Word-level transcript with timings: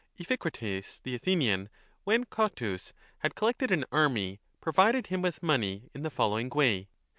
Iphicrates, 0.19 0.99
the 0.99 1.13
Athenian, 1.13 1.69
when 2.05 2.25
Cotys 2.25 2.91
had 3.19 3.35
collected 3.35 3.69
an 3.69 3.85
army, 3.91 4.39
provided 4.59 5.05
him 5.05 5.21
with 5.21 5.43
money 5.43 5.91
in 5.93 6.01
the 6.01 6.09
following 6.09 6.49
way. 6.49 6.89